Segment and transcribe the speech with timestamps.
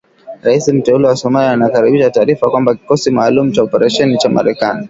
[0.41, 4.79] Rais mteule wa Somalia anakaribisha taarifa kwamba kikosi maalum cha operesheni cha Marekani